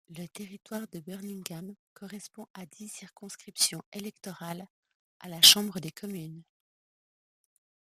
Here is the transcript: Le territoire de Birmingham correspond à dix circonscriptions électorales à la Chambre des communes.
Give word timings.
Le 0.17 0.25
territoire 0.27 0.87
de 0.87 0.99
Birmingham 0.99 1.75
correspond 1.93 2.47
à 2.55 2.65
dix 2.65 2.89
circonscriptions 2.89 3.83
électorales 3.93 4.65
à 5.19 5.29
la 5.29 5.43
Chambre 5.43 5.79
des 5.79 5.91
communes. 5.91 6.41